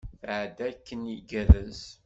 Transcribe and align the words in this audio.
Tɛedda 0.21 0.63
akken 0.69 1.01
igerrez. 1.15 1.81